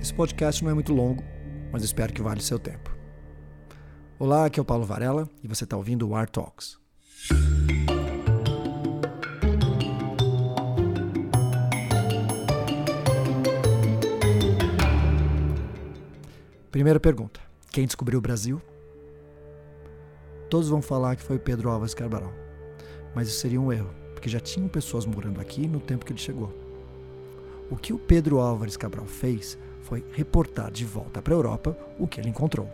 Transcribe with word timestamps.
Esse 0.00 0.14
podcast 0.14 0.64
não 0.64 0.70
é 0.70 0.74
muito 0.74 0.94
longo, 0.94 1.22
mas 1.70 1.84
espero 1.84 2.10
que 2.10 2.22
valha 2.22 2.38
o 2.38 2.42
seu 2.42 2.58
tempo. 2.58 2.96
Olá, 4.18 4.46
aqui 4.46 4.58
é 4.58 4.62
o 4.62 4.64
Paulo 4.64 4.86
Varela 4.86 5.28
e 5.44 5.46
você 5.46 5.64
está 5.64 5.76
ouvindo 5.76 6.08
o 6.08 6.14
Art 6.14 6.30
Talks. 6.30 6.78
Primeira 16.70 16.98
pergunta: 16.98 17.38
quem 17.70 17.84
descobriu 17.84 18.20
o 18.20 18.22
Brasil? 18.22 18.62
Todos 20.48 20.70
vão 20.70 20.80
falar 20.80 21.14
que 21.14 21.22
foi 21.22 21.38
Pedro 21.38 21.68
Álvares 21.68 21.92
Cabral, 21.92 22.32
mas 23.14 23.28
isso 23.28 23.40
seria 23.40 23.60
um 23.60 23.70
erro, 23.70 23.90
porque 24.14 24.30
já 24.30 24.40
tinham 24.40 24.66
pessoas 24.66 25.04
morando 25.04 25.42
aqui 25.42 25.68
no 25.68 25.78
tempo 25.78 26.06
que 26.06 26.12
ele 26.12 26.18
chegou. 26.18 26.50
O 27.70 27.76
que 27.76 27.92
o 27.92 27.98
Pedro 27.98 28.40
Álvares 28.40 28.78
Cabral 28.78 29.04
fez 29.04 29.58
foi 29.82 30.04
reportar 30.12 30.70
de 30.70 30.84
volta 30.84 31.20
para 31.20 31.34
a 31.34 31.36
Europa 31.36 31.76
o 31.98 32.06
que 32.06 32.20
ele 32.20 32.28
encontrou. 32.28 32.68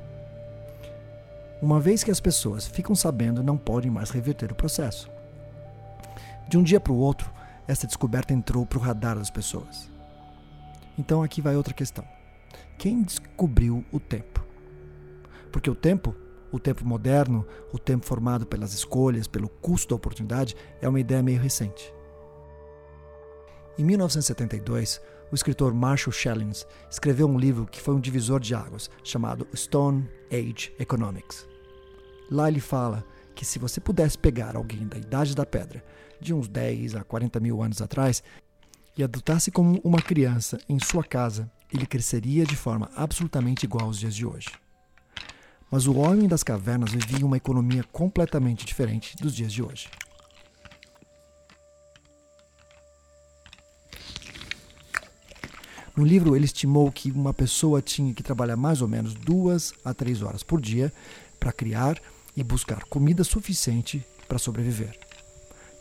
Uma 1.60 1.80
vez 1.80 2.04
que 2.04 2.10
as 2.10 2.20
pessoas 2.20 2.66
ficam 2.66 2.94
sabendo, 2.94 3.42
não 3.42 3.56
podem 3.56 3.90
mais 3.90 4.10
reverter 4.10 4.52
o 4.52 4.54
processo. 4.54 5.10
De 6.48 6.58
um 6.58 6.62
dia 6.62 6.78
para 6.78 6.92
o 6.92 6.98
outro, 6.98 7.30
essa 7.66 7.86
descoberta 7.86 8.32
entrou 8.32 8.66
para 8.66 8.78
o 8.78 8.82
radar 8.82 9.16
das 9.16 9.30
pessoas. 9.30 9.90
Então 10.98 11.22
aqui 11.22 11.40
vai 11.40 11.56
outra 11.56 11.74
questão. 11.74 12.04
Quem 12.78 13.02
descobriu 13.02 13.84
o 13.90 13.98
tempo? 13.98 14.44
Porque 15.50 15.70
o 15.70 15.74
tempo, 15.74 16.14
o 16.52 16.58
tempo 16.58 16.86
moderno, 16.86 17.46
o 17.72 17.78
tempo 17.78 18.04
formado 18.04 18.46
pelas 18.46 18.74
escolhas, 18.74 19.26
pelo 19.26 19.48
custo 19.48 19.88
da 19.88 19.96
oportunidade, 19.96 20.54
é 20.80 20.88
uma 20.88 21.00
ideia 21.00 21.22
meio 21.22 21.40
recente. 21.40 21.92
Em 23.78 23.84
1972, 23.84 25.00
o 25.30 25.34
escritor 25.34 25.74
Marshall 25.74 26.12
Shellings 26.12 26.66
escreveu 26.90 27.26
um 27.26 27.38
livro 27.38 27.66
que 27.66 27.80
foi 27.80 27.94
um 27.94 28.00
divisor 28.00 28.40
de 28.40 28.54
águas, 28.54 28.90
chamado 29.02 29.46
Stone 29.54 30.08
Age 30.30 30.72
Economics. 30.78 31.46
Lá 32.30 32.48
ele 32.48 32.60
fala 32.60 33.04
que 33.34 33.44
se 33.44 33.58
você 33.58 33.80
pudesse 33.80 34.18
pegar 34.18 34.56
alguém 34.56 34.86
da 34.86 34.96
Idade 34.96 35.34
da 35.34 35.44
Pedra, 35.44 35.84
de 36.20 36.32
uns 36.32 36.48
10 36.48 36.96
a 36.96 37.04
40 37.04 37.38
mil 37.40 37.62
anos 37.62 37.82
atrás, 37.82 38.22
e 38.96 39.04
adotasse 39.04 39.50
como 39.50 39.80
uma 39.84 40.00
criança 40.00 40.58
em 40.68 40.78
sua 40.78 41.04
casa, 41.04 41.50
ele 41.72 41.86
cresceria 41.86 42.44
de 42.46 42.56
forma 42.56 42.90
absolutamente 42.96 43.64
igual 43.64 43.86
aos 43.86 43.98
dias 43.98 44.14
de 44.14 44.24
hoje. 44.24 44.48
Mas 45.70 45.86
o 45.86 45.96
homem 45.96 46.28
das 46.28 46.42
cavernas 46.42 46.92
vivia 46.92 47.26
uma 47.26 47.36
economia 47.36 47.84
completamente 47.84 48.64
diferente 48.64 49.16
dos 49.16 49.34
dias 49.34 49.52
de 49.52 49.62
hoje. 49.62 49.88
No 55.96 56.04
livro, 56.04 56.36
ele 56.36 56.44
estimou 56.44 56.92
que 56.92 57.10
uma 57.10 57.32
pessoa 57.32 57.80
tinha 57.80 58.12
que 58.12 58.22
trabalhar 58.22 58.54
mais 58.54 58.82
ou 58.82 58.88
menos 58.88 59.14
duas 59.14 59.72
a 59.82 59.94
três 59.94 60.20
horas 60.20 60.42
por 60.42 60.60
dia 60.60 60.92
para 61.40 61.52
criar 61.52 61.98
e 62.36 62.44
buscar 62.44 62.84
comida 62.84 63.24
suficiente 63.24 64.06
para 64.28 64.38
sobreviver. 64.38 64.94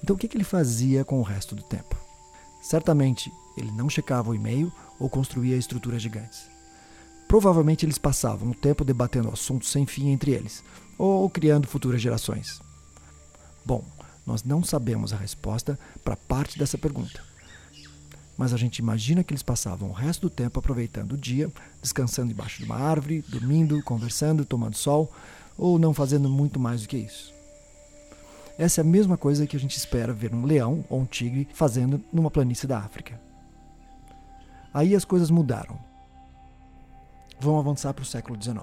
Então, 0.02 0.16
o 0.16 0.20
que, 0.20 0.34
ele 0.34 0.46
fazia 0.46 1.04
com 1.04 1.20
o 1.20 1.24
resto 1.24 1.54
do 1.54 1.64
tempo? 1.64 1.98
Certamente, 2.62 3.30
ele 3.58 3.70
não 3.74 3.90
checava 3.90 4.30
o 4.30 4.36
e-mail 4.36 4.72
ou 4.98 5.10
construía 5.10 5.58
estruturas 5.58 6.02
gigantes. 6.02 6.50
Provavelmente, 7.28 7.86
eles 7.86 7.98
passavam 7.98 8.52
o 8.52 8.56
tempo 8.56 8.86
debatendo 8.86 9.30
assuntos 9.30 9.70
sem 9.70 9.86
fim 9.86 10.12
entre 10.12 10.32
eles 10.32 10.64
ou 10.98 11.30
criando 11.30 11.68
futuras 11.68 12.02
gerações. 12.02 12.62
Bom, 13.66 13.84
nós 14.26 14.46
não 14.46 14.64
sabemos 14.64 15.12
a 15.12 15.18
resposta 15.18 15.78
para 16.06 16.16
parte 16.16 16.58
dessa 16.58 16.78
pergunta 16.78 17.35
mas 18.38 18.54
a 18.54 18.58
gente 18.58 18.80
imagina 18.80 19.24
que 19.24 19.34
eles 19.34 19.44
passavam 19.44 19.90
o 19.90 19.94
resto 19.94 20.22
do 20.22 20.30
tempo 20.30 20.60
aproveitando 20.60 21.14
o 21.14 21.18
dia, 21.18 21.52
descansando 21.82 22.30
debaixo 22.30 22.60
de 22.60 22.66
uma 22.66 22.76
árvore, 22.76 23.24
dormindo, 23.28 23.82
conversando, 23.84 24.46
tomando 24.46 24.76
sol, 24.76 25.12
ou 25.58 25.80
não 25.80 25.94
fazendo 25.94 26.30
muito 26.30 26.60
mais 26.60 26.82
do 26.82 26.88
que 26.88 26.98
isso. 26.98 27.34
Essa 28.58 28.82
é 28.82 28.84
a 28.84 28.86
mesma 28.86 29.18
coisa 29.18 29.46
que 29.46 29.56
a 29.56 29.60
gente 29.60 29.78
espera 29.78 30.14
ver 30.14 30.34
um 30.34 30.46
leão 30.46 30.84
ou 30.90 31.02
um 31.02 31.06
tigre 31.06 31.48
fazendo 31.54 32.02
numa 32.12 32.32
planície 32.32 32.68
da 32.68 32.80
África. 32.80 33.20
Aí 34.74 34.96
as 34.96 35.06
coisas 35.06 35.30
mudaram. 35.30 35.78
Vão 37.40 37.60
avançar 37.60 37.94
para 37.94 38.04
o 38.04 38.06
século 38.06 38.42
XIX. 38.42 38.62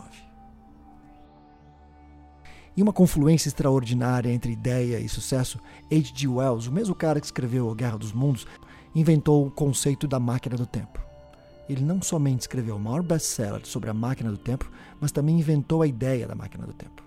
Em 2.74 2.82
uma 2.82 2.92
confluência 2.92 3.48
extraordinária 3.48 4.32
entre 4.32 4.52
ideia 4.52 4.98
e 4.98 5.08
sucesso, 5.08 5.58
H.G. 5.90 6.26
Wells, 6.26 6.68
o 6.68 6.72
mesmo 6.72 6.94
cara 6.94 7.20
que 7.20 7.26
escreveu 7.26 7.70
A 7.70 7.74
Guerra 7.74 7.98
dos 7.98 8.12
Mundos, 8.12 8.46
inventou 8.94 9.46
o 9.46 9.50
conceito 9.50 10.06
da 10.06 10.20
máquina 10.20 10.56
do 10.56 10.66
tempo. 10.66 11.00
Ele 11.68 11.84
não 11.84 12.02
somente 12.02 12.40
escreveu 12.40 12.76
o 12.76 12.80
maior 12.80 13.02
best-seller 13.02 13.64
sobre 13.64 13.88
a 13.88 13.94
máquina 13.94 14.30
do 14.30 14.36
tempo, 14.36 14.70
mas 15.00 15.12
também 15.12 15.38
inventou 15.38 15.82
a 15.82 15.86
ideia 15.86 16.26
da 16.26 16.34
máquina 16.34 16.66
do 16.66 16.72
tempo. 16.72 17.02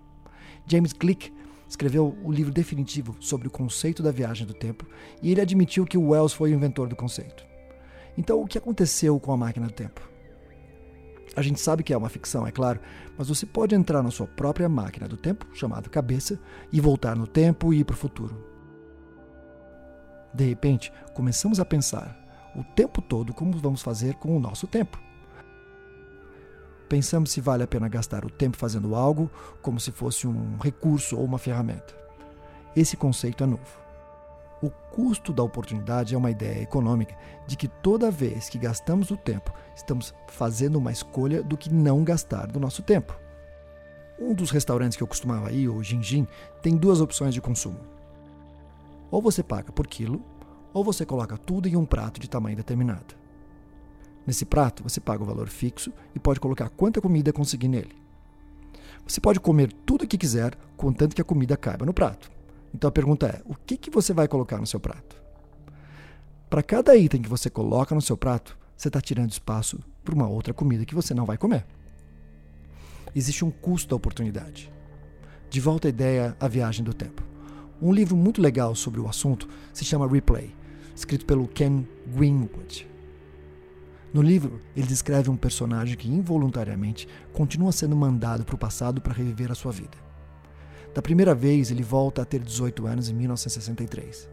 James 0.65 0.93
Glick 0.93 1.31
escreveu 1.67 2.17
o 2.23 2.31
livro 2.31 2.51
definitivo 2.51 3.15
sobre 3.19 3.47
o 3.47 3.51
conceito 3.51 4.01
da 4.01 4.11
viagem 4.11 4.47
do 4.47 4.53
tempo 4.53 4.85
e 5.21 5.31
ele 5.31 5.41
admitiu 5.41 5.85
que 5.85 5.97
Wells 5.97 6.33
foi 6.33 6.51
o 6.51 6.55
inventor 6.55 6.87
do 6.87 6.95
conceito. 6.95 7.45
Então, 8.17 8.41
o 8.41 8.47
que 8.47 8.57
aconteceu 8.57 9.19
com 9.19 9.31
a 9.33 9.37
máquina 9.37 9.67
do 9.67 9.73
tempo? 9.73 10.01
A 11.35 11.41
gente 11.41 11.59
sabe 11.59 11.83
que 11.83 11.93
é 11.93 11.97
uma 11.97 12.07
ficção, 12.07 12.47
é 12.47 12.51
claro, 12.51 12.79
mas 13.17 13.27
você 13.27 13.45
pode 13.45 13.75
entrar 13.75 14.01
na 14.01 14.09
sua 14.09 14.25
própria 14.25 14.69
máquina 14.69 15.07
do 15.07 15.17
tempo, 15.17 15.45
chamada 15.53 15.89
cabeça, 15.89 16.39
e 16.71 16.79
voltar 16.79 17.15
no 17.15 17.27
tempo 17.27 17.73
e 17.73 17.79
ir 17.79 17.83
para 17.83 17.93
o 17.93 17.97
futuro. 17.97 18.54
De 20.35 20.43
repente, 20.43 20.91
começamos 21.13 21.61
a 21.61 21.65
pensar 21.65 22.19
o 22.53 22.61
tempo 22.61 23.01
todo 23.01 23.33
como 23.33 23.57
vamos 23.57 23.81
fazer 23.81 24.15
com 24.15 24.35
o 24.35 24.39
nosso 24.39 24.67
tempo. 24.67 24.99
Pensamos 26.89 27.31
se 27.31 27.39
vale 27.39 27.63
a 27.63 27.67
pena 27.67 27.87
gastar 27.87 28.25
o 28.25 28.29
tempo 28.29 28.57
fazendo 28.57 28.95
algo 28.95 29.31
como 29.61 29.79
se 29.79 29.93
fosse 29.93 30.27
um 30.27 30.57
recurso 30.57 31.17
ou 31.17 31.23
uma 31.23 31.37
ferramenta. 31.37 31.95
Esse 32.75 32.97
conceito 32.97 33.45
é 33.45 33.47
novo. 33.47 33.79
O 34.61 34.69
custo 34.69 35.31
da 35.31 35.41
oportunidade 35.41 36.13
é 36.13 36.17
uma 36.17 36.31
ideia 36.31 36.61
econômica 36.63 37.15
de 37.47 37.55
que 37.55 37.69
toda 37.69 38.11
vez 38.11 38.49
que 38.49 38.57
gastamos 38.57 39.11
o 39.11 39.17
tempo, 39.17 39.53
estamos 39.73 40.13
fazendo 40.27 40.75
uma 40.75 40.91
escolha 40.91 41.41
do 41.41 41.55
que 41.55 41.73
não 41.73 42.03
gastar 42.03 42.47
do 42.47 42.59
nosso 42.59 42.83
tempo. 42.83 43.17
Um 44.19 44.33
dos 44.33 44.51
restaurantes 44.51 44.97
que 44.97 45.03
eu 45.03 45.07
costumava 45.07 45.53
ir, 45.53 45.69
o 45.69 45.81
Jinjin, 45.81 46.27
tem 46.61 46.75
duas 46.75 46.99
opções 46.99 47.33
de 47.33 47.39
consumo 47.39 47.94
ou 49.09 49.21
você 49.21 49.43
paga 49.43 49.71
por 49.71 49.87
quilo, 49.87 50.23
ou 50.73 50.83
você 50.83 51.05
coloca 51.05 51.37
tudo 51.37 51.67
em 51.67 51.75
um 51.75 51.85
prato 51.85 52.19
de 52.19 52.29
tamanho 52.29 52.57
determinado. 52.57 53.15
Nesse 54.25 54.43
prato, 54.43 54.83
você 54.83 54.99
paga 54.99 55.23
o 55.23 55.25
valor 55.25 55.47
fixo 55.47 55.93
e 56.13 56.19
pode 56.19 56.39
colocar 56.39 56.69
quanta 56.69 56.99
comida 56.99 57.31
conseguir 57.31 57.67
nele. 57.67 57.95
Você 59.07 59.21
pode 59.21 59.39
comer 59.39 59.71
tudo 59.85 60.03
o 60.03 60.07
que 60.07 60.17
quiser, 60.17 60.55
contanto 60.75 61.15
que 61.15 61.21
a 61.21 61.25
comida 61.25 61.55
caiba 61.55 61.85
no 61.85 61.93
prato. 61.93 62.31
Então 62.73 62.87
a 62.87 62.91
pergunta 62.91 63.27
é: 63.27 63.41
o 63.45 63.55
que, 63.55 63.77
que 63.77 63.91
você 63.91 64.13
vai 64.13 64.27
colocar 64.27 64.57
no 64.57 64.65
seu 64.65 64.79
prato? 64.79 65.15
Para 66.49 66.63
cada 66.63 66.95
item 66.95 67.21
que 67.21 67.29
você 67.29 67.49
coloca 67.49 67.93
no 67.93 68.01
seu 68.01 68.17
prato, 68.17 68.57
você 68.75 68.89
está 68.89 68.99
tirando 68.99 69.31
espaço 69.31 69.79
para 70.03 70.15
uma 70.15 70.27
outra 70.27 70.53
comida 70.53 70.85
que 70.85 70.95
você 70.95 71.13
não 71.13 71.25
vai 71.25 71.37
comer. 71.37 71.65
Existe 73.15 73.45
um 73.45 73.51
custo 73.51 73.89
da 73.89 73.95
oportunidade. 73.95 74.71
De 75.49 75.61
volta 75.61 75.87
à 75.87 75.89
ideia, 75.89 76.35
a 76.39 76.47
viagem 76.47 76.83
do 76.83 76.93
tempo. 76.93 77.23
Um 77.81 77.91
livro 77.91 78.15
muito 78.15 78.41
legal 78.41 78.73
sobre 78.73 79.01
o 79.01 79.07
assunto 79.07 79.49
se 79.73 79.83
chama 79.83 80.07
Replay, 80.07 80.55
escrito 80.95 81.25
pelo 81.25 81.47
Ken 81.47 81.85
Greenwood. 82.07 82.87
No 84.13 84.21
livro, 84.21 84.61
ele 84.77 84.87
descreve 84.87 85.29
um 85.29 85.35
personagem 85.35 85.97
que 85.97 86.09
involuntariamente 86.09 87.05
continua 87.33 87.73
sendo 87.73 87.97
mandado 87.97 88.45
para 88.45 88.55
o 88.55 88.57
passado 88.57 89.01
para 89.01 89.13
reviver 89.13 89.51
a 89.51 89.55
sua 89.55 89.73
vida. 89.73 89.97
Da 90.93 91.01
primeira 91.01 91.35
vez, 91.35 91.69
ele 91.69 91.83
volta 91.83 92.21
a 92.21 92.25
ter 92.25 92.39
18 92.39 92.87
anos 92.87 93.09
em 93.09 93.13
1963. 93.13 94.29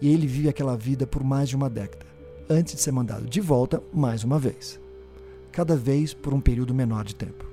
E 0.00 0.08
ele 0.08 0.26
vive 0.26 0.48
aquela 0.48 0.74
vida 0.74 1.06
por 1.06 1.22
mais 1.22 1.50
de 1.50 1.56
uma 1.56 1.68
década, 1.68 2.06
antes 2.48 2.74
de 2.74 2.80
ser 2.80 2.92
mandado 2.92 3.26
de 3.26 3.40
volta 3.42 3.82
mais 3.92 4.24
uma 4.24 4.38
vez. 4.38 4.80
Cada 5.52 5.76
vez 5.76 6.14
por 6.14 6.32
um 6.32 6.40
período 6.40 6.74
menor 6.74 7.04
de 7.04 7.14
tempo. 7.14 7.46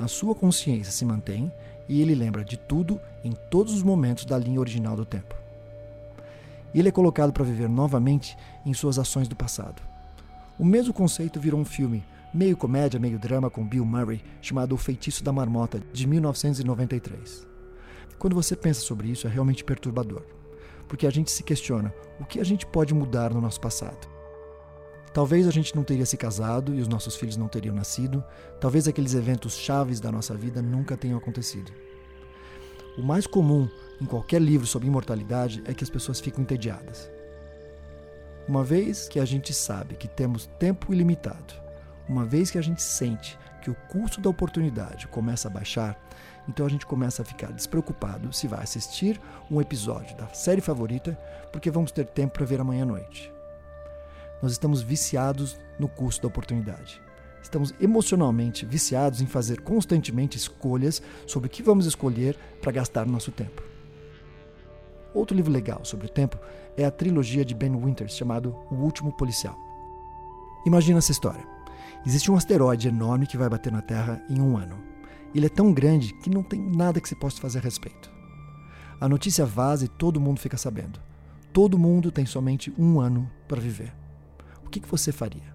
A 0.00 0.08
sua 0.08 0.34
consciência 0.34 0.92
se 0.92 1.04
mantém 1.04 1.52
e 1.88 2.00
ele 2.00 2.14
lembra 2.14 2.44
de 2.44 2.56
tudo 2.56 3.00
em 3.22 3.32
todos 3.50 3.72
os 3.74 3.82
momentos 3.82 4.24
da 4.24 4.38
linha 4.38 4.60
original 4.60 4.96
do 4.96 5.04
tempo. 5.04 5.34
Ele 6.74 6.88
é 6.88 6.92
colocado 6.92 7.32
para 7.32 7.44
viver 7.44 7.68
novamente 7.68 8.36
em 8.66 8.74
suas 8.74 8.98
ações 8.98 9.28
do 9.28 9.36
passado. 9.36 9.80
O 10.58 10.64
mesmo 10.64 10.92
conceito 10.92 11.38
virou 11.38 11.60
um 11.60 11.64
filme, 11.64 12.04
meio 12.32 12.56
comédia, 12.56 12.98
meio 12.98 13.18
drama, 13.18 13.48
com 13.48 13.66
Bill 13.66 13.84
Murray, 13.84 14.22
chamado 14.42 14.74
O 14.74 14.78
Feitiço 14.78 15.22
da 15.22 15.32
Marmota, 15.32 15.80
de 15.92 16.06
1993. 16.06 17.46
Quando 18.18 18.34
você 18.34 18.56
pensa 18.56 18.80
sobre 18.80 19.08
isso, 19.08 19.26
é 19.26 19.30
realmente 19.30 19.64
perturbador, 19.64 20.22
porque 20.88 21.06
a 21.06 21.10
gente 21.10 21.30
se 21.30 21.42
questiona 21.42 21.94
o 22.18 22.24
que 22.24 22.40
a 22.40 22.44
gente 22.44 22.66
pode 22.66 22.94
mudar 22.94 23.32
no 23.32 23.40
nosso 23.40 23.60
passado. 23.60 24.13
Talvez 25.14 25.46
a 25.46 25.52
gente 25.52 25.76
não 25.76 25.84
teria 25.84 26.04
se 26.04 26.16
casado 26.16 26.74
e 26.74 26.80
os 26.80 26.88
nossos 26.88 27.14
filhos 27.14 27.36
não 27.36 27.46
teriam 27.46 27.72
nascido. 27.72 28.22
Talvez 28.60 28.88
aqueles 28.88 29.14
eventos 29.14 29.56
chaves 29.56 30.00
da 30.00 30.10
nossa 30.10 30.34
vida 30.34 30.60
nunca 30.60 30.96
tenham 30.96 31.16
acontecido. 31.16 31.70
O 32.98 33.02
mais 33.02 33.24
comum 33.24 33.68
em 34.00 34.06
qualquer 34.06 34.42
livro 34.42 34.66
sobre 34.66 34.88
imortalidade 34.88 35.62
é 35.66 35.72
que 35.72 35.84
as 35.84 35.90
pessoas 35.90 36.20
ficam 36.20 36.42
entediadas. 36.42 37.08
Uma 38.48 38.64
vez 38.64 39.08
que 39.08 39.20
a 39.20 39.24
gente 39.24 39.54
sabe 39.54 39.94
que 39.94 40.08
temos 40.08 40.46
tempo 40.58 40.92
ilimitado, 40.92 41.54
Uma 42.06 42.26
vez 42.26 42.50
que 42.50 42.58
a 42.58 42.62
gente 42.62 42.82
sente 42.82 43.38
que 43.62 43.70
o 43.70 43.76
custo 43.88 44.20
da 44.20 44.28
oportunidade 44.28 45.08
começa 45.08 45.48
a 45.48 45.50
baixar, 45.50 45.98
então 46.46 46.66
a 46.66 46.68
gente 46.68 46.84
começa 46.84 47.22
a 47.22 47.24
ficar 47.24 47.50
despreocupado 47.50 48.30
se 48.30 48.46
vai 48.46 48.62
assistir 48.62 49.18
um 49.50 49.58
episódio 49.58 50.14
da 50.14 50.28
série 50.34 50.60
favorita, 50.60 51.18
porque 51.50 51.70
vamos 51.70 51.90
ter 51.90 52.04
tempo 52.04 52.34
para 52.34 52.44
ver 52.44 52.60
amanhã 52.60 52.82
à 52.82 52.86
noite. 52.86 53.33
Nós 54.44 54.52
estamos 54.52 54.82
viciados 54.82 55.58
no 55.78 55.88
custo 55.88 56.20
da 56.20 56.28
oportunidade. 56.28 57.00
Estamos 57.42 57.74
emocionalmente 57.80 58.66
viciados 58.66 59.22
em 59.22 59.26
fazer 59.26 59.62
constantemente 59.62 60.36
escolhas 60.36 61.00
sobre 61.26 61.46
o 61.46 61.50
que 61.50 61.62
vamos 61.62 61.86
escolher 61.86 62.36
para 62.60 62.70
gastar 62.70 63.06
nosso 63.06 63.32
tempo. 63.32 63.62
Outro 65.14 65.34
livro 65.34 65.50
legal 65.50 65.82
sobre 65.82 66.08
o 66.08 66.10
tempo 66.10 66.38
é 66.76 66.84
a 66.84 66.90
trilogia 66.90 67.42
de 67.42 67.54
Ben 67.54 67.74
Winters 67.74 68.14
chamado 68.14 68.54
O 68.70 68.74
Último 68.74 69.16
Policial. 69.16 69.58
Imagina 70.66 70.98
essa 70.98 71.12
história. 71.12 71.48
Existe 72.04 72.30
um 72.30 72.36
asteroide 72.36 72.88
enorme 72.88 73.26
que 73.26 73.38
vai 73.38 73.48
bater 73.48 73.72
na 73.72 73.80
Terra 73.80 74.22
em 74.28 74.42
um 74.42 74.58
ano. 74.58 74.78
Ele 75.34 75.46
é 75.46 75.48
tão 75.48 75.72
grande 75.72 76.12
que 76.18 76.28
não 76.28 76.42
tem 76.42 76.60
nada 76.60 77.00
que 77.00 77.08
se 77.08 77.16
possa 77.16 77.40
fazer 77.40 77.60
a 77.60 77.62
respeito. 77.62 78.12
A 79.00 79.08
notícia 79.08 79.46
vaza 79.46 79.86
e 79.86 79.88
todo 79.88 80.20
mundo 80.20 80.38
fica 80.38 80.58
sabendo. 80.58 81.00
Todo 81.50 81.78
mundo 81.78 82.12
tem 82.12 82.26
somente 82.26 82.70
um 82.76 83.00
ano 83.00 83.26
para 83.48 83.58
viver. 83.58 84.03
Que, 84.74 84.80
que 84.80 84.90
você 84.90 85.12
faria? 85.12 85.54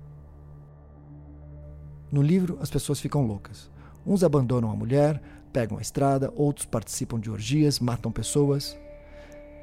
No 2.09 2.21
livro, 2.21 2.57
as 2.61 2.69
pessoas 2.69 3.01
ficam 3.01 3.27
loucas. 3.27 3.69
Uns 4.07 4.23
abandonam 4.23 4.71
a 4.71 4.75
mulher, 4.77 5.21
pegam 5.51 5.77
a 5.77 5.81
estrada, 5.81 6.31
outros 6.37 6.65
participam 6.65 7.19
de 7.19 7.29
orgias, 7.29 7.81
matam 7.81 8.13
pessoas. 8.13 8.79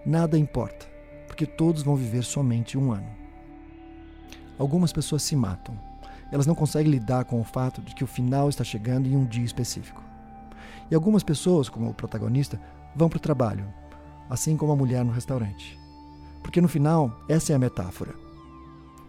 Nada 0.04 0.36
importa, 0.36 0.86
porque 1.26 1.46
todos 1.46 1.82
vão 1.82 1.96
viver 1.96 2.22
somente 2.22 2.76
um 2.76 2.92
ano. 2.92 3.08
Algumas 4.58 4.92
pessoas 4.92 5.22
se 5.22 5.34
matam. 5.34 5.74
Elas 6.30 6.46
não 6.46 6.54
conseguem 6.54 6.92
lidar 6.92 7.24
com 7.24 7.40
o 7.40 7.44
fato 7.44 7.80
de 7.80 7.94
que 7.94 8.04
o 8.04 8.06
final 8.06 8.50
está 8.50 8.62
chegando 8.62 9.08
em 9.08 9.16
um 9.16 9.24
dia 9.24 9.46
específico. 9.46 10.02
E 10.90 10.94
algumas 10.94 11.22
pessoas, 11.22 11.70
como 11.70 11.88
o 11.88 11.94
protagonista, 11.94 12.60
vão 12.94 13.08
para 13.08 13.16
o 13.16 13.20
trabalho, 13.20 13.72
assim 14.28 14.54
como 14.54 14.72
a 14.72 14.76
mulher 14.76 15.02
no 15.02 15.12
restaurante. 15.12 15.80
Porque 16.42 16.60
no 16.60 16.68
final, 16.68 17.24
essa 17.26 17.54
é 17.54 17.56
a 17.56 17.58
metáfora. 17.58 18.25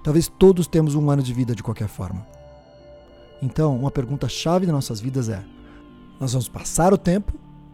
Talvez 0.07 0.29
todos 0.29 0.67
temos 0.67 0.95
um 0.95 1.11
ano 1.11 1.21
de 1.21 1.33
vida 1.33 1.53
de 1.53 1.61
qualquer 1.61 1.89
forma. 1.89 2.25
Então, 3.41 3.75
uma 3.75 3.91
pergunta 3.91 4.29
chave 4.29 4.65
das 4.65 4.73
nossas 4.73 5.01
vidas 5.01 5.27
é: 5.27 5.43
nós 6.17 6.31
vamos 6.31 6.47
passar 6.47 6.93
o 6.93 6.97
tempo 6.97 7.33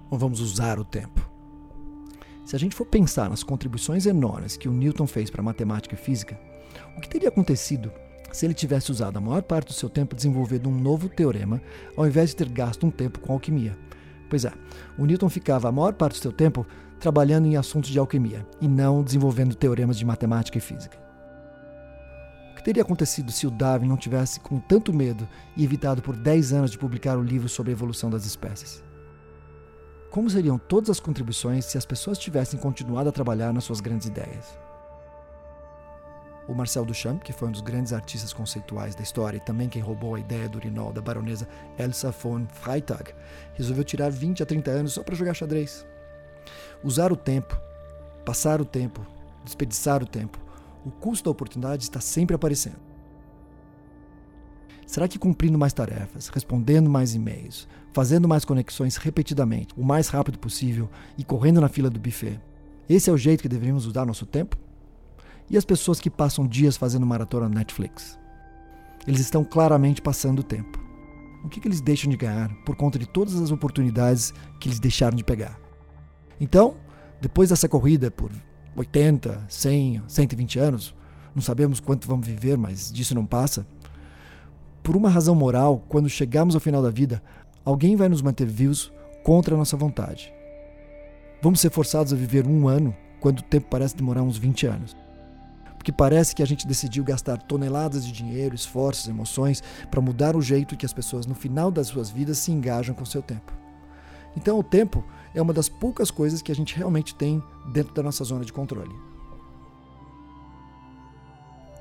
ou 0.09 0.17
vamos 0.17 0.39
usar 0.39 0.79
o 0.79 0.83
tempo? 0.83 1.29
Se 2.43 2.55
a 2.55 2.59
gente 2.59 2.75
for 2.75 2.87
pensar 2.87 3.29
nas 3.29 3.43
contribuições 3.43 4.07
enormes 4.07 4.57
que 4.57 4.67
o 4.67 4.73
Newton 4.73 5.05
fez 5.05 5.29
para 5.29 5.41
a 5.41 5.43
matemática 5.43 5.93
e 5.93 5.97
física, 5.97 6.35
o 6.97 7.01
que 7.01 7.07
teria 7.07 7.29
acontecido 7.29 7.91
se 8.31 8.47
ele 8.47 8.55
tivesse 8.55 8.89
usado 8.89 9.17
a 9.17 9.21
maior 9.21 9.43
parte 9.43 9.67
do 9.67 9.73
seu 9.73 9.87
tempo 9.87 10.15
desenvolvendo 10.15 10.67
um 10.67 10.75
novo 10.75 11.09
teorema, 11.09 11.61
ao 11.95 12.07
invés 12.07 12.31
de 12.31 12.37
ter 12.37 12.49
gasto 12.49 12.83
um 12.83 12.89
tempo 12.89 13.19
com 13.19 13.33
alquimia? 13.33 13.77
Pois 14.27 14.43
é, 14.43 14.51
o 14.97 15.05
Newton 15.05 15.29
ficava 15.29 15.69
a 15.69 15.71
maior 15.71 15.93
parte 15.93 16.17
do 16.17 16.23
seu 16.23 16.31
tempo 16.31 16.65
trabalhando 16.99 17.45
em 17.45 17.57
assuntos 17.57 17.91
de 17.91 17.99
alquimia 17.99 18.43
e 18.59 18.67
não 18.67 19.03
desenvolvendo 19.03 19.53
teoremas 19.53 19.99
de 19.99 20.03
matemática 20.03 20.57
e 20.57 20.61
física 20.61 21.02
que 22.63 22.71
teria 22.71 22.81
acontecido 22.81 23.29
se 23.29 23.45
o 23.45 23.51
Darwin 23.51 23.89
não 23.89 23.97
tivesse 23.97 24.39
com 24.39 24.57
tanto 24.57 24.93
medo 24.93 25.27
e 25.57 25.65
evitado 25.65 26.01
por 26.01 26.15
10 26.15 26.53
anos 26.53 26.71
de 26.71 26.77
publicar 26.77 27.17
o 27.17 27.21
livro 27.21 27.49
sobre 27.49 27.73
a 27.73 27.75
evolução 27.75 28.09
das 28.09 28.25
espécies? 28.25 28.81
Como 30.09 30.29
seriam 30.29 30.57
todas 30.57 30.89
as 30.89 30.99
contribuições 30.99 31.65
se 31.65 31.77
as 31.77 31.85
pessoas 31.85 32.17
tivessem 32.17 32.57
continuado 32.57 33.09
a 33.09 33.11
trabalhar 33.11 33.51
nas 33.51 33.65
suas 33.65 33.81
grandes 33.81 34.07
ideias? 34.07 34.57
O 36.47 36.53
Marcel 36.53 36.85
Duchamp, 36.85 37.21
que 37.21 37.33
foi 37.33 37.49
um 37.49 37.51
dos 37.51 37.59
grandes 37.59 37.91
artistas 37.91 38.31
conceituais 38.31 38.95
da 38.95 39.03
história 39.03 39.37
e 39.37 39.41
também 39.41 39.67
quem 39.67 39.81
roubou 39.81 40.15
a 40.15 40.19
ideia 40.21 40.47
do 40.47 40.57
urinol 40.57 40.93
da 40.93 41.01
baronesa 41.01 41.45
Elsa 41.77 42.11
von 42.11 42.47
Freytag, 42.47 43.13
resolveu 43.55 43.83
tirar 43.83 44.09
20 44.09 44.41
a 44.41 44.45
30 44.45 44.71
anos 44.71 44.93
só 44.93 45.03
para 45.03 45.15
jogar 45.15 45.33
xadrez. 45.33 45.85
Usar 46.81 47.11
o 47.11 47.17
tempo, 47.17 47.59
passar 48.23 48.61
o 48.61 48.65
tempo, 48.65 49.05
desperdiçar 49.43 50.01
o 50.01 50.07
tempo, 50.07 50.39
o 50.85 50.91
custo 50.91 51.25
da 51.25 51.31
oportunidade 51.31 51.83
está 51.83 51.99
sempre 51.99 52.35
aparecendo. 52.35 52.79
Será 54.85 55.07
que 55.07 55.17
cumprindo 55.17 55.57
mais 55.57 55.73
tarefas, 55.73 56.27
respondendo 56.27 56.89
mais 56.89 57.15
e-mails, 57.15 57.67
fazendo 57.93 58.27
mais 58.27 58.45
conexões 58.45 58.95
repetidamente, 58.97 59.73
o 59.77 59.83
mais 59.83 60.07
rápido 60.07 60.37
possível 60.37 60.89
e 61.17 61.23
correndo 61.23 61.61
na 61.61 61.67
fila 61.67 61.89
do 61.89 61.99
buffet, 61.99 62.39
esse 62.87 63.09
é 63.09 63.13
o 63.13 63.17
jeito 63.17 63.41
que 63.41 63.49
deveríamos 63.49 63.85
usar 63.85 64.05
nosso 64.05 64.25
tempo? 64.25 64.57
E 65.49 65.57
as 65.57 65.65
pessoas 65.65 65.99
que 65.99 66.09
passam 66.09 66.47
dias 66.47 66.77
fazendo 66.77 67.05
maratona 67.05 67.47
no 67.47 67.55
Netflix? 67.55 68.19
Eles 69.07 69.21
estão 69.21 69.43
claramente 69.43 70.01
passando 70.01 70.39
o 70.39 70.43
tempo. 70.43 70.81
O 71.43 71.49
que, 71.49 71.59
que 71.59 71.67
eles 71.67 71.81
deixam 71.81 72.09
de 72.09 72.17
ganhar 72.17 72.53
por 72.65 72.75
conta 72.75 72.97
de 72.97 73.05
todas 73.05 73.35
as 73.35 73.51
oportunidades 73.51 74.33
que 74.59 74.67
eles 74.69 74.79
deixaram 74.79 75.15
de 75.15 75.23
pegar? 75.23 75.59
Então, 76.39 76.75
depois 77.21 77.49
dessa 77.49 77.67
corrida 77.67 78.11
por 78.11 78.31
80, 78.75 79.45
100, 79.47 80.03
120 80.07 80.59
anos, 80.59 80.95
não 81.35 81.41
sabemos 81.41 81.79
quanto 81.79 82.07
vamos 82.07 82.27
viver, 82.27 82.57
mas 82.57 82.91
disso 82.91 83.15
não 83.15 83.25
passa. 83.25 83.65
Por 84.81 84.95
uma 84.95 85.09
razão 85.09 85.33
moral, 85.33 85.83
quando 85.87 86.09
chegarmos 86.09 86.55
ao 86.55 86.61
final 86.61 86.81
da 86.81 86.89
vida, 86.89 87.21
alguém 87.63 87.95
vai 87.95 88.09
nos 88.09 88.21
manter 88.21 88.45
vivos 88.45 88.91
contra 89.23 89.55
a 89.55 89.57
nossa 89.57 89.77
vontade. 89.77 90.33
Vamos 91.41 91.59
ser 91.59 91.71
forçados 91.71 92.13
a 92.13 92.15
viver 92.15 92.45
um 92.47 92.67
ano 92.67 92.95
quando 93.19 93.39
o 93.39 93.43
tempo 93.43 93.67
parece 93.69 93.95
demorar 93.95 94.21
uns 94.21 94.37
20 94.37 94.67
anos. 94.67 94.95
Porque 95.77 95.91
parece 95.91 96.35
que 96.35 96.41
a 96.43 96.45
gente 96.45 96.67
decidiu 96.67 97.03
gastar 97.03 97.37
toneladas 97.37 98.05
de 98.05 98.11
dinheiro, 98.11 98.55
esforços, 98.55 99.07
emoções 99.07 99.61
para 99.91 100.01
mudar 100.01 100.35
o 100.35 100.41
jeito 100.41 100.77
que 100.77 100.85
as 100.85 100.93
pessoas 100.93 101.25
no 101.25 101.35
final 101.35 101.69
das 101.69 101.87
suas 101.87 102.09
vidas 102.09 102.37
se 102.37 102.51
engajam 102.51 102.95
com 102.95 103.03
o 103.03 103.07
seu 103.07 103.21
tempo. 103.21 103.62
Então, 104.35 104.59
o 104.59 104.63
tempo 104.63 105.03
é 105.33 105.41
uma 105.41 105.53
das 105.53 105.69
poucas 105.69 106.11
coisas 106.11 106.41
que 106.41 106.51
a 106.51 106.55
gente 106.55 106.75
realmente 106.75 107.15
tem 107.15 107.41
dentro 107.71 107.93
da 107.93 108.03
nossa 108.03 108.23
zona 108.23 108.45
de 108.45 108.53
controle. 108.53 108.95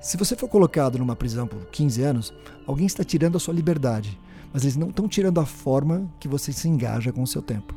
Se 0.00 0.16
você 0.16 0.34
for 0.34 0.48
colocado 0.48 0.98
numa 0.98 1.14
prisão 1.14 1.46
por 1.46 1.64
15 1.66 2.02
anos, 2.02 2.34
alguém 2.66 2.86
está 2.86 3.04
tirando 3.04 3.36
a 3.36 3.40
sua 3.40 3.54
liberdade, 3.54 4.18
mas 4.52 4.64
eles 4.64 4.76
não 4.76 4.90
estão 4.90 5.06
tirando 5.06 5.38
a 5.38 5.46
forma 5.46 6.10
que 6.18 6.26
você 6.26 6.52
se 6.52 6.68
engaja 6.68 7.12
com 7.12 7.22
o 7.22 7.26
seu 7.26 7.40
tempo. 7.40 7.72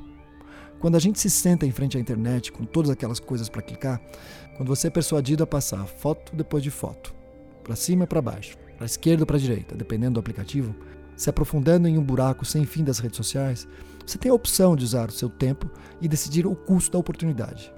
Quando 0.80 0.96
a 0.96 1.00
gente 1.00 1.20
se 1.20 1.30
senta 1.30 1.66
em 1.66 1.72
frente 1.72 1.98
à 1.98 2.00
internet 2.00 2.52
com 2.52 2.66
todas 2.66 2.90
aquelas 2.90 3.20
coisas 3.20 3.48
para 3.48 3.62
clicar, 3.62 4.02
quando 4.58 4.70
você 4.70 4.88
é 4.88 4.90
persuadido 4.90 5.44
a 5.44 5.48
passar 5.48 5.86
foto 5.86 6.36
depois 6.36 6.64
de 6.64 6.72
foto, 6.72 7.14
para 7.64 7.76
cima 7.76 8.06
e 8.06 8.08
para 8.08 8.22
baixo, 8.22 8.58
para 8.76 8.86
esquerda 8.86 9.24
ou 9.24 9.28
para 9.28 9.38
direita, 9.38 9.76
dependendo 9.76 10.16
do 10.16 10.20
aplicativo, 10.20 10.76
se 11.16 11.30
aprofundando 11.30 11.88
em 11.88 11.98
um 11.98 12.04
buraco 12.04 12.46
sem 12.46 12.66
fim 12.66 12.84
das 12.84 13.00
redes 13.00 13.18
sociais, 13.18 13.68
você 14.06 14.18
tem 14.18 14.32
a 14.32 14.36
opção 14.36 14.76
de 14.76 14.84
usar 14.84 15.10
o 15.10 15.14
seu 15.14 15.30
tempo 15.30 15.70
e 16.00 16.08
decidir 16.08 16.46
o 16.46 16.56
custo 16.56 16.92
da 16.92 17.00
oportunidade. 17.00 17.74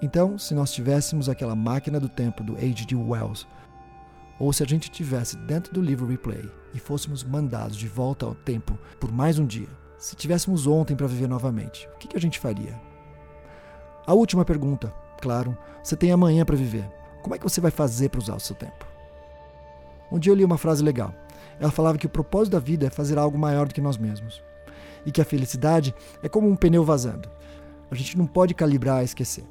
Então, 0.00 0.38
se 0.38 0.54
nós 0.54 0.72
tivéssemos 0.72 1.28
aquela 1.28 1.56
máquina 1.56 1.98
do 1.98 2.08
tempo 2.08 2.42
do 2.42 2.54
H.G. 2.54 2.94
Wells, 2.94 3.46
ou 4.38 4.52
se 4.52 4.62
a 4.62 4.66
gente 4.66 4.90
tivesse 4.90 5.36
dentro 5.36 5.72
do 5.72 5.80
livro 5.80 6.06
Replay 6.06 6.50
e 6.72 6.78
fôssemos 6.78 7.24
mandados 7.24 7.76
de 7.76 7.88
volta 7.88 8.26
ao 8.26 8.34
tempo 8.34 8.78
por 9.00 9.10
mais 9.10 9.38
um 9.38 9.46
dia, 9.46 9.68
se 9.96 10.14
tivéssemos 10.14 10.66
ontem 10.66 10.94
para 10.94 11.06
viver 11.06 11.28
novamente, 11.28 11.88
o 11.94 11.98
que, 11.98 12.16
a 12.16 12.20
gente 12.20 12.38
faria? 12.38 12.78
A 14.06 14.12
última 14.12 14.44
pergunta, 14.44 14.92
claro, 15.20 15.56
você 15.82 15.96
tem 15.96 16.12
amanhã 16.12 16.44
para 16.44 16.56
viver. 16.56 16.86
Como 17.22 17.34
é 17.34 17.38
que 17.38 17.44
você 17.44 17.60
vai 17.60 17.70
fazer 17.70 18.10
para 18.10 18.20
usar 18.20 18.34
o 18.34 18.40
seu 18.40 18.54
tempo? 18.54 18.86
Um 20.12 20.18
dia 20.18 20.30
eu 20.30 20.36
li 20.36 20.44
uma 20.44 20.58
frase 20.58 20.82
legal. 20.82 21.14
Ela 21.58 21.70
falava 21.70 21.98
que 21.98 22.06
o 22.06 22.10
propósito 22.10 22.52
da 22.52 22.58
vida 22.58 22.86
é 22.86 22.90
fazer 22.90 23.18
algo 23.18 23.38
maior 23.38 23.68
do 23.68 23.74
que 23.74 23.80
nós 23.80 23.96
mesmos. 23.96 24.42
E 25.06 25.12
que 25.12 25.20
a 25.20 25.24
felicidade 25.24 25.94
é 26.22 26.28
como 26.28 26.48
um 26.48 26.56
pneu 26.56 26.84
vazando. 26.84 27.28
A 27.90 27.94
gente 27.94 28.16
não 28.16 28.26
pode 28.26 28.54
calibrar 28.54 29.02
e 29.02 29.04
esquecer. 29.04 29.44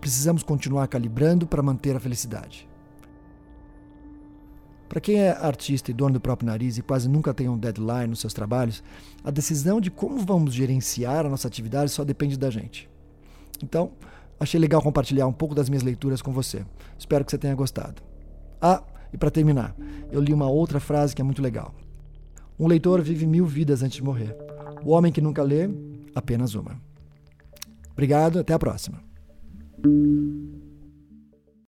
Precisamos 0.00 0.42
continuar 0.42 0.88
calibrando 0.88 1.46
para 1.46 1.62
manter 1.62 1.96
a 1.96 2.00
felicidade. 2.00 2.68
Para 4.92 5.00
quem 5.00 5.20
é 5.20 5.30
artista 5.30 5.90
e 5.90 5.94
dono 5.94 6.12
do 6.12 6.20
próprio 6.20 6.46
nariz 6.46 6.76
e 6.76 6.82
quase 6.82 7.08
nunca 7.08 7.32
tem 7.32 7.48
um 7.48 7.56
deadline 7.56 8.08
nos 8.08 8.20
seus 8.20 8.34
trabalhos, 8.34 8.82
a 9.24 9.30
decisão 9.30 9.80
de 9.80 9.90
como 9.90 10.18
vamos 10.18 10.52
gerenciar 10.52 11.24
a 11.24 11.30
nossa 11.30 11.48
atividade 11.48 11.90
só 11.90 12.04
depende 12.04 12.36
da 12.36 12.50
gente. 12.50 12.90
Então, 13.62 13.92
achei 14.38 14.60
legal 14.60 14.82
compartilhar 14.82 15.26
um 15.26 15.32
pouco 15.32 15.54
das 15.54 15.70
minhas 15.70 15.82
leituras 15.82 16.20
com 16.20 16.30
você. 16.30 16.66
Espero 16.98 17.24
que 17.24 17.30
você 17.30 17.38
tenha 17.38 17.54
gostado. 17.54 18.02
Ah, 18.60 18.82
e 19.12 19.18
para 19.18 19.30
terminar, 19.30 19.74
eu 20.10 20.20
li 20.20 20.32
uma 20.32 20.48
outra 20.48 20.80
frase 20.80 21.14
que 21.14 21.20
é 21.20 21.24
muito 21.24 21.42
legal. 21.42 21.74
Um 22.58 22.66
leitor 22.66 23.00
vive 23.02 23.26
mil 23.26 23.46
vidas 23.46 23.82
antes 23.82 23.96
de 23.96 24.04
morrer. 24.04 24.36
O 24.84 24.90
homem 24.90 25.12
que 25.12 25.20
nunca 25.20 25.42
lê, 25.42 25.68
apenas 26.14 26.54
uma. 26.54 26.80
Obrigado, 27.92 28.38
até 28.38 28.52
a 28.52 28.58
próxima. 28.58 29.02